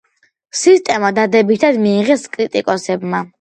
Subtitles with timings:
[0.59, 3.23] სისტემა დადებითად მიიღეს კრიტიკოსებმა.